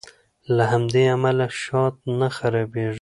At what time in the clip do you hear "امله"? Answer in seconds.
1.15-1.47